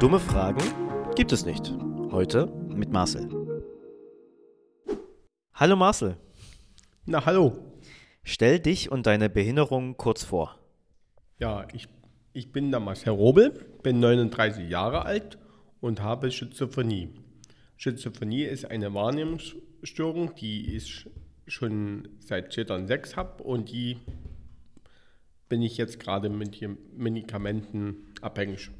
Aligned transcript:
Dumme 0.00 0.18
Fragen 0.18 0.62
gibt 1.14 1.30
es 1.30 1.44
nicht. 1.44 1.74
Heute 2.10 2.46
mit 2.46 2.90
Marcel. 2.90 3.28
Hallo 5.52 5.76
Marcel, 5.76 6.16
Na, 7.04 7.26
hallo. 7.26 7.58
stell 8.22 8.60
dich 8.60 8.90
und 8.90 9.06
deine 9.06 9.28
Behinderung 9.28 9.98
kurz 9.98 10.24
vor. 10.24 10.58
Ja, 11.38 11.68
ich, 11.74 11.86
ich 12.32 12.50
bin 12.50 12.70
der 12.70 12.80
Marcel 12.80 13.12
Robel, 13.12 13.50
bin 13.82 14.00
39 14.00 14.70
Jahre 14.70 15.04
alt 15.04 15.36
und 15.82 16.00
habe 16.00 16.30
Schizophrenie. 16.30 17.10
Schizophrenie 17.76 18.44
ist 18.44 18.64
eine 18.64 18.94
Wahrnehmungsstörung, 18.94 20.34
die 20.34 20.76
ich 20.76 21.10
schon 21.46 22.08
seit 22.20 22.54
2006 22.54 23.16
habe 23.16 23.42
und 23.42 23.70
die 23.70 23.98
bin 25.50 25.60
ich 25.60 25.76
jetzt 25.76 26.00
gerade 26.00 26.30
mit 26.30 26.58
Medikamenten 26.96 28.14
abhängig. 28.22 28.70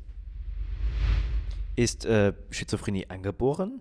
Ist 1.76 2.04
äh, 2.04 2.32
Schizophrenie 2.50 3.06
angeboren? 3.08 3.80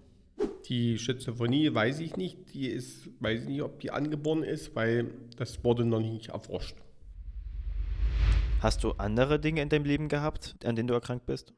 Die 0.66 0.98
Schizophrenie 1.00 1.74
weiß 1.74 2.00
ich 2.00 2.16
nicht, 2.16 2.54
die 2.54 2.68
ist, 2.68 3.10
weiß 3.20 3.42
ich 3.42 3.48
nicht, 3.48 3.62
ob 3.64 3.80
die 3.80 3.92
angeboren 3.92 4.44
ist, 4.44 4.76
weil 4.76 5.12
das 5.38 5.64
wurde 5.64 5.84
noch 5.84 6.00
nicht 6.00 6.30
erforscht. 6.30 6.76
Hast 8.62 8.84
du 8.84 8.92
andere 8.92 9.40
Dinge 9.40 9.62
in 9.62 9.70
deinem 9.70 9.86
Leben 9.86 10.10
gehabt, 10.10 10.56
an 10.64 10.76
denen 10.76 10.88
du 10.88 10.94
erkrankt 10.94 11.26
bist? 11.26 11.54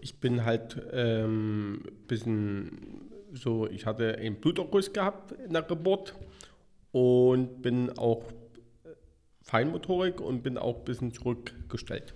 Ich 0.00 0.20
bin 0.20 0.44
halt 0.44 0.80
ähm, 0.92 1.82
bisschen 2.06 3.10
so, 3.32 3.66
ich 3.66 3.84
hatte 3.84 4.16
einen 4.16 4.36
Bluterguss 4.36 4.92
gehabt 4.92 5.32
in 5.32 5.52
der 5.52 5.62
Geburt 5.62 6.14
und 6.92 7.60
bin 7.62 7.90
auch 7.98 8.22
äh, 8.84 8.90
Feinmotorik 9.42 10.20
und 10.20 10.42
bin 10.42 10.56
auch 10.56 10.78
ein 10.78 10.84
bisschen 10.84 11.12
zurückgestellt. 11.12 12.14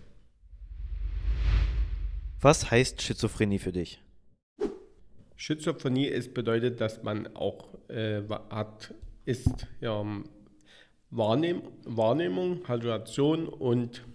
Was 2.43 2.71
heißt 2.71 3.03
Schizophrenie 3.03 3.59
für 3.59 3.73
dich? 3.73 4.01
Schizophrenie 5.37 6.07
ist, 6.07 6.33
bedeutet, 6.33 6.81
dass 6.81 7.03
man 7.03 7.37
auch 7.37 7.75
äh, 7.89 8.23
hat, 8.49 8.95
ist 9.27 9.67
ja, 9.83 10.01
ähm, 10.01 10.25
Wahrnehm, 11.11 11.63
Wahrnehmung, 11.85 12.67
Halluzination 12.67 13.47
und, 13.47 14.07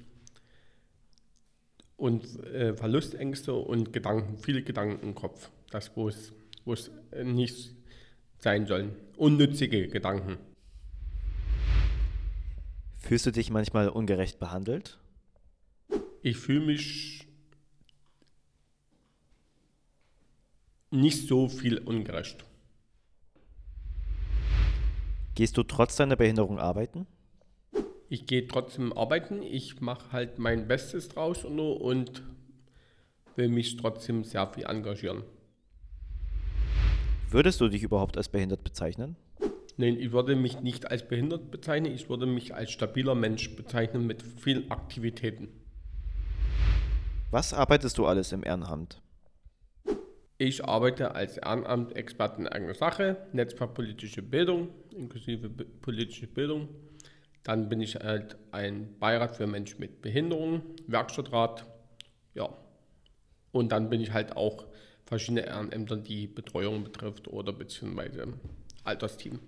und 1.98 2.44
äh, 2.46 2.74
Verlustängste 2.74 3.54
und 3.54 3.94
Gedanken, 3.94 4.40
viele 4.40 4.64
Gedanken 4.64 5.06
im 5.06 5.14
Kopf. 5.14 5.52
Das, 5.70 5.96
wo 5.96 6.08
es, 6.08 6.34
wo 6.64 6.74
es 6.74 6.90
äh, 7.12 7.24
nicht 7.24 7.76
sein 8.40 8.66
sollen. 8.66 8.96
Unnützige 9.18 9.88
Gedanken. 9.88 10.38
Fühlst 12.98 13.28
du 13.28 13.32
dich 13.32 13.52
manchmal 13.52 13.88
ungerecht 13.90 14.40
behandelt? 14.40 14.98
Ich 16.24 16.38
fühle 16.38 16.66
mich 16.66 17.15
nicht 20.96 21.28
so 21.28 21.48
viel 21.48 21.78
ungerecht. 21.78 22.44
Gehst 25.36 25.58
du 25.58 25.64
trotz 25.64 25.98
deiner 25.98 26.16
Behinderung 26.16 26.60
arbeiten? 26.60 27.08
Ich 28.08 28.26
gehe 28.26 28.48
trotzdem 28.48 28.94
arbeiten, 28.94 29.42
ich 29.42 29.82
mache 29.82 30.12
halt 30.12 30.40
mein 30.40 30.68
Bestes 30.68 31.10
draus 31.10 31.44
und, 31.44 31.60
und 31.60 32.24
will 33.36 33.50
mich 33.50 33.76
trotzdem 33.76 34.24
sehr 34.24 34.48
viel 34.48 34.64
engagieren. 34.64 35.24
Würdest 37.30 37.60
du 37.60 37.68
dich 37.68 37.84
überhaupt 37.84 38.16
als 38.16 38.30
behindert 38.30 38.64
bezeichnen? 38.64 39.18
Nein, 39.78 40.00
ich 40.00 40.14
würde 40.14 40.38
mich 40.38 40.62
nicht 40.62 40.90
als 40.90 41.06
behindert 41.06 41.52
bezeichnen, 41.52 41.94
ich 41.94 42.08
würde 42.08 42.26
mich 42.26 42.56
als 42.56 42.72
stabiler 42.72 43.16
Mensch 43.16 43.56
bezeichnen 43.58 44.08
mit 44.08 44.24
vielen 44.24 44.72
Aktivitäten. 44.72 45.50
Was 47.32 47.54
arbeitest 47.54 47.98
du 47.98 48.06
alles 48.06 48.32
im 48.32 48.46
Ehrenamt? 48.46 49.02
Ich 50.38 50.66
arbeite 50.66 51.16
als 51.16 51.38
Ehrenamt-Experte 51.38 52.42
in 52.42 52.48
eigener 52.48 52.74
Sache, 52.74 53.16
Netzwerk 53.32 53.74
politische 53.74 54.22
Bildung, 54.22 54.68
inklusive 54.92 55.50
politische 55.50 56.28
Bildung. 56.28 56.68
Dann 57.44 57.70
bin 57.70 57.80
ich 57.80 57.96
halt 57.96 58.36
ein 58.52 59.00
Beirat 59.00 59.38
für 59.38 59.48
Menschen 59.48 59.80
mit 59.80 60.02
Behinderung, 60.02 60.62
Werkstattrat, 60.88 61.66
ja. 62.34 62.50
Und 63.54 63.72
dann 63.72 63.90
bin 63.90 64.02
ich 64.02 64.12
halt 64.12 64.36
auch 64.36 64.66
verschiedene 65.06 65.46
Ehrenämter, 65.46 65.96
die 65.96 66.28
Betreuung 66.28 66.84
betrifft 66.84 67.30
oder 67.30 67.54
beziehungsweise 67.54 68.34
Altersteam. 68.84 69.40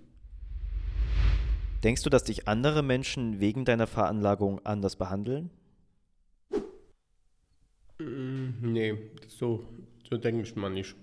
Denkst 1.84 2.02
du, 2.02 2.08
dass 2.08 2.24
dich 2.24 2.48
andere 2.48 2.82
Menschen 2.82 3.40
wegen 3.40 3.66
deiner 3.66 3.86
Veranlagung 3.86 4.64
anders 4.64 4.96
behandeln? 4.96 5.50
Mm, 7.98 8.48
Nee, 8.62 8.96
so, 9.26 9.64
so 10.08 10.16
denke 10.16 10.42
ich 10.42 10.56
mal 10.56 10.70
nicht. 10.70 10.96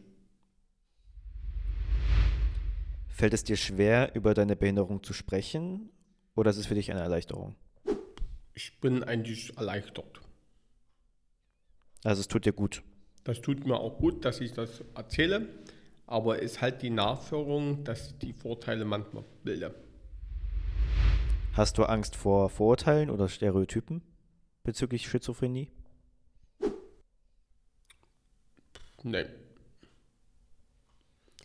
Fällt 3.08 3.34
es 3.34 3.44
dir 3.44 3.56
schwer, 3.56 4.14
über 4.14 4.34
deine 4.34 4.56
Behinderung 4.56 5.04
zu 5.04 5.14
sprechen 5.14 5.90
oder 6.36 6.50
ist 6.50 6.58
es 6.58 6.66
für 6.66 6.76
dich 6.76 6.92
eine 6.92 7.02
Erleichterung? 7.02 7.56
Ich 8.54 8.80
bin 8.80 9.04
eigentlich 9.04 9.58
erleichtert. 9.58 10.22
Also 12.04 12.22
es 12.22 12.28
tut 12.28 12.46
dir 12.46 12.54
gut. 12.54 12.84
Das 13.24 13.42
tut 13.42 13.66
mir 13.66 13.78
auch 13.78 13.98
gut, 13.98 14.26
dass 14.26 14.42
ich 14.42 14.54
das 14.54 14.84
erzähle, 14.96 15.48
aber 16.06 16.42
ist 16.42 16.62
halt 16.62 16.82
die 16.82 16.90
Nachführung, 16.90 17.84
dass 17.84 18.08
ich 18.08 18.18
die 18.20 18.34
Vorteile 18.34 18.86
manchmal 18.86 19.24
bilde. 19.44 19.74
Hast 21.54 21.78
du 21.78 21.84
Angst 21.86 22.16
vor 22.16 22.50
Vorurteilen 22.50 23.10
oder 23.10 23.30
Stereotypen 23.30 24.02
bezüglich 24.64 25.08
Schizophrenie? 25.08 25.72
Nein. 29.06 29.28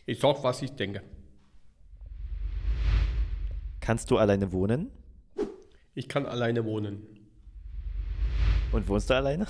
Ich 0.06 0.18
sag, 0.18 0.42
was 0.42 0.62
ich 0.62 0.72
denke. 0.72 1.02
Kannst 3.80 4.10
du 4.10 4.18
alleine 4.18 4.50
wohnen? 4.50 4.90
Ich 5.94 6.08
kann 6.08 6.26
alleine 6.26 6.64
wohnen. 6.64 7.06
Und 8.72 8.88
wohnst 8.88 9.10
du 9.10 9.14
alleine? 9.14 9.46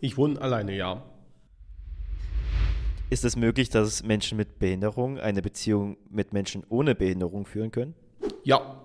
Ich 0.00 0.16
wohne 0.16 0.40
alleine, 0.40 0.74
ja. 0.74 1.02
Ist 3.10 3.24
es 3.24 3.36
möglich, 3.36 3.68
dass 3.70 4.02
Menschen 4.02 4.36
mit 4.36 4.58
Behinderung 4.58 5.20
eine 5.20 5.42
Beziehung 5.42 5.96
mit 6.10 6.32
Menschen 6.32 6.64
ohne 6.68 6.94
Behinderung 6.94 7.46
führen 7.46 7.70
können? 7.70 7.94
Ja, 8.42 8.82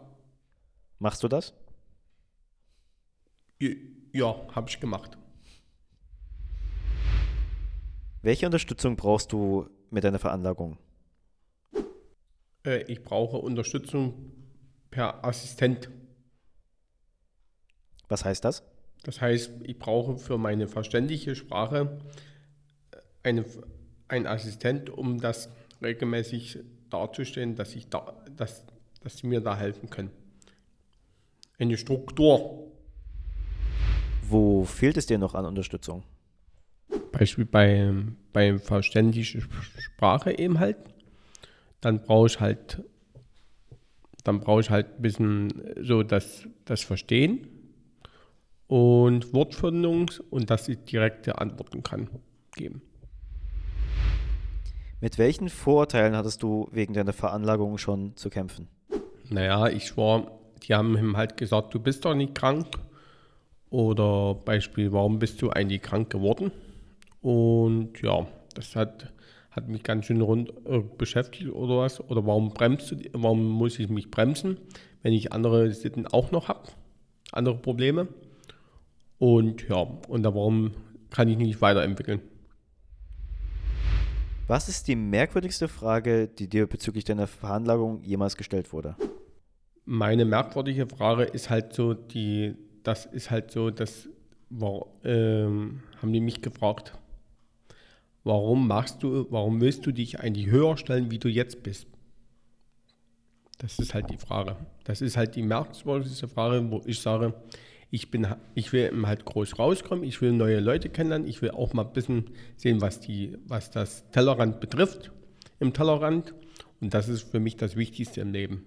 Machst 1.01 1.23
du 1.23 1.27
das? 1.27 1.51
Ja, 4.13 4.35
habe 4.53 4.69
ich 4.69 4.79
gemacht. 4.79 5.17
Welche 8.23 8.45
Unterstützung 8.45 8.95
brauchst 8.97 9.31
du 9.31 9.67
mit 9.89 10.03
deiner 10.03 10.19
Veranlagung? 10.19 10.77
Äh, 12.63 12.83
ich 12.83 13.03
brauche 13.03 13.37
Unterstützung 13.37 14.31
per 14.91 15.25
Assistent. 15.25 15.89
Was 18.09 18.23
heißt 18.23 18.45
das? 18.45 18.63
Das 19.03 19.21
heißt, 19.21 19.51
ich 19.63 19.79
brauche 19.79 20.17
für 20.17 20.37
meine 20.37 20.67
verständliche 20.67 21.35
Sprache 21.35 21.97
eine, 23.23 23.43
einen 24.07 24.27
Assistent, 24.27 24.91
um 24.91 25.19
das 25.19 25.49
regelmäßig 25.81 26.59
darzustellen, 26.91 27.55
dass, 27.55 27.73
ich 27.73 27.89
da, 27.89 28.23
dass, 28.35 28.67
dass 29.01 29.17
sie 29.17 29.25
mir 29.25 29.41
da 29.41 29.57
helfen 29.57 29.89
können. 29.89 30.11
Eine 31.57 31.77
Struktur. 31.77 32.71
Wo 34.29 34.63
fehlt 34.63 34.97
es 34.97 35.07
dir 35.07 35.17
noch 35.17 35.33
an 35.33 35.45
Unterstützung? 35.45 36.03
Beispiel 37.11 37.45
bei, 37.45 37.93
bei 38.33 38.57
verständlicher 38.57 39.41
Sprache 39.79 40.37
eben 40.37 40.59
halt. 40.59 40.77
Dann 41.81 42.01
brauche 42.03 42.27
ich 42.27 42.39
halt, 42.39 42.83
dann 44.23 44.39
brauche 44.39 44.61
ich 44.61 44.69
halt 44.69 44.97
ein 44.97 45.01
bisschen 45.01 45.63
so 45.81 46.03
das, 46.03 46.47
das 46.65 46.81
Verstehen 46.81 47.47
und 48.67 49.33
Wortfindung 49.33 50.11
und 50.29 50.49
dass 50.49 50.69
ich 50.69 50.79
direkte 50.79 51.39
Antworten 51.39 51.83
kann 51.83 52.09
geben. 52.55 52.81
Mit 55.01 55.17
welchen 55.17 55.49
Vorurteilen 55.49 56.15
hattest 56.15 56.43
du 56.43 56.69
wegen 56.71 56.93
deiner 56.93 57.13
Veranlagung 57.13 57.79
schon 57.79 58.15
zu 58.15 58.29
kämpfen? 58.29 58.67
Naja, 59.29 59.67
ich 59.67 59.97
war, 59.97 60.31
die 60.63 60.75
haben 60.75 60.95
ihm 60.95 61.17
halt 61.17 61.37
gesagt, 61.37 61.73
du 61.73 61.79
bist 61.79 62.05
doch 62.05 62.13
nicht 62.13 62.35
krank. 62.35 62.67
Oder 63.71 64.35
Beispiel, 64.35 64.91
warum 64.91 65.17
bist 65.17 65.41
du 65.41 65.49
eigentlich 65.49 65.81
krank 65.81 66.09
geworden? 66.09 66.51
Und 67.21 68.01
ja, 68.01 68.27
das 68.55 68.75
hat, 68.75 69.13
hat 69.51 69.67
mich 69.67 69.83
ganz 69.83 70.05
schön 70.05 70.21
rund 70.21 70.51
äh, 70.65 70.79
beschäftigt 70.97 71.51
oder 71.51 71.77
was. 71.77 72.01
Oder 72.01 72.25
warum 72.25 72.53
bremst 72.53 72.91
du, 72.91 72.97
warum 73.13 73.47
muss 73.47 73.79
ich 73.79 73.89
mich 73.89 74.11
bremsen, 74.11 74.57
wenn 75.03 75.13
ich 75.13 75.31
andere 75.31 75.71
Sitten 75.71 76.07
auch 76.07 76.31
noch 76.31 76.47
habe, 76.47 76.69
andere 77.31 77.57
Probleme? 77.57 78.07
Und 79.19 79.67
ja, 79.69 79.87
und 80.07 80.23
da 80.23 80.33
warum 80.33 80.71
kann 81.11 81.27
ich 81.27 81.37
nicht 81.37 81.61
weiterentwickeln? 81.61 82.21
Was 84.47 84.67
ist 84.67 84.87
die 84.87 84.95
merkwürdigste 84.95 85.67
Frage, 85.67 86.27
die 86.27 86.49
dir 86.49 86.67
bezüglich 86.67 87.05
deiner 87.05 87.27
Veranlagung 87.27 88.03
jemals 88.03 88.35
gestellt 88.35 88.73
wurde? 88.73 88.95
Meine 89.85 90.25
merkwürdige 90.25 90.87
Frage 90.87 91.23
ist 91.23 91.49
halt 91.49 91.73
so, 91.73 91.93
die, 91.93 92.55
das 92.83 93.05
ist 93.05 93.31
halt 93.31 93.51
so, 93.51 93.69
das 93.69 94.09
war, 94.49 94.87
ähm, 95.03 95.83
haben 96.01 96.11
die 96.11 96.19
mich 96.19 96.41
gefragt, 96.41 96.97
warum 98.23 98.67
machst 98.67 99.03
du, 99.03 99.27
warum 99.29 99.61
willst 99.61 99.85
du 99.85 99.91
dich 99.91 100.19
eigentlich 100.19 100.47
höher 100.47 100.77
stellen, 100.77 101.11
wie 101.11 101.19
du 101.19 101.27
jetzt 101.27 101.63
bist? 101.63 101.87
Das 103.57 103.77
ist 103.77 103.93
halt 103.93 104.09
die 104.09 104.17
Frage. 104.17 104.55
Das 104.85 105.01
ist 105.01 105.17
halt 105.17 105.35
die 105.35 105.43
merkwürdigste 105.43 106.27
Frage, 106.27 106.71
wo 106.71 106.81
ich 106.85 106.99
sage, 106.99 107.33
ich, 107.91 108.09
bin, 108.09 108.25
ich 108.55 108.73
will 108.73 108.91
halt 109.05 109.25
groß 109.25 109.59
rauskommen, 109.59 110.03
ich 110.03 110.21
will 110.21 110.31
neue 110.31 110.59
Leute 110.59 110.89
kennenlernen, 110.89 111.27
ich 111.27 111.41
will 111.41 111.51
auch 111.51 111.73
mal 111.73 111.85
ein 111.85 111.93
bisschen 111.93 112.31
sehen, 112.55 112.81
was, 112.81 113.01
die, 113.01 113.37
was 113.45 113.69
das 113.69 114.09
Tellerrand 114.11 114.61
betrifft, 114.61 115.11
im 115.59 115.73
Tellerrand. 115.73 116.33
Und 116.79 116.93
das 116.93 117.09
ist 117.09 117.29
für 117.29 117.39
mich 117.39 117.57
das 117.57 117.75
Wichtigste 117.75 118.21
im 118.21 118.31
Leben. 118.31 118.65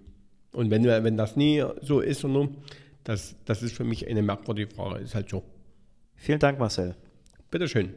Und 0.53 0.69
wenn, 0.69 0.85
wenn 0.85 1.17
das 1.17 1.35
nie 1.35 1.63
so 1.81 1.99
ist, 1.99 2.23
oder, 2.23 2.47
das, 3.03 3.35
das 3.43 3.63
ist 3.63 3.75
für 3.75 3.83
mich 3.83 4.07
eine 4.07 4.21
merkwürdige 4.21 4.73
Frage, 4.73 5.01
ist 5.01 5.15
halt 5.15 5.29
so. 5.29 5.43
Vielen 6.15 6.39
Dank, 6.39 6.57
Marcel. 6.59 6.95
Bitteschön. 7.51 7.93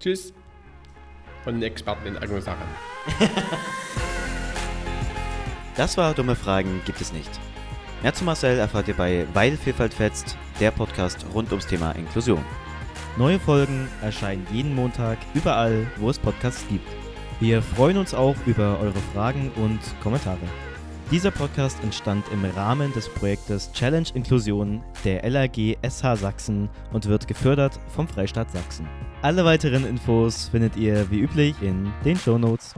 Tschüss. 0.00 0.32
Von 1.44 1.54
den 1.54 1.62
Experten 1.62 2.06
in 2.06 2.18
eigener 2.18 2.40
Sache. 2.40 2.64
das 5.76 5.96
war 5.96 6.12
Dumme 6.14 6.36
Fragen 6.36 6.82
gibt 6.84 7.00
es 7.00 7.12
nicht. 7.12 7.30
Mehr 8.02 8.12
zu 8.12 8.24
Marcel 8.24 8.58
erfahrt 8.58 8.88
ihr 8.88 8.94
bei 8.94 9.26
Weil 9.32 9.56
Vielfalt 9.56 9.94
fetzt, 9.94 10.36
der 10.60 10.70
Podcast 10.70 11.24
rund 11.32 11.50
ums 11.50 11.66
Thema 11.66 11.92
Inklusion. 11.92 12.44
Neue 13.16 13.38
Folgen 13.38 13.88
erscheinen 14.02 14.46
jeden 14.52 14.74
Montag 14.74 15.18
überall, 15.32 15.86
wo 15.96 16.10
es 16.10 16.18
Podcasts 16.18 16.66
gibt. 16.68 16.86
Wir 17.40 17.62
freuen 17.62 17.96
uns 17.96 18.12
auch 18.12 18.36
über 18.44 18.78
eure 18.80 19.00
Fragen 19.14 19.50
und 19.56 19.80
Kommentare. 20.02 20.38
Dieser 21.12 21.30
Podcast 21.30 21.80
entstand 21.84 22.24
im 22.32 22.44
Rahmen 22.44 22.92
des 22.92 23.08
Projektes 23.08 23.70
Challenge 23.70 24.08
Inklusion 24.14 24.82
der 25.04 25.22
LAG 25.30 25.76
SH 25.88 26.16
Sachsen 26.16 26.68
und 26.92 27.06
wird 27.06 27.28
gefördert 27.28 27.78
vom 27.94 28.08
Freistaat 28.08 28.50
Sachsen. 28.50 28.88
Alle 29.22 29.44
weiteren 29.44 29.86
Infos 29.86 30.48
findet 30.48 30.74
ihr 30.76 31.08
wie 31.08 31.20
üblich 31.20 31.54
in 31.62 31.92
den 32.04 32.16
Show 32.16 32.38
Notes. 32.38 32.74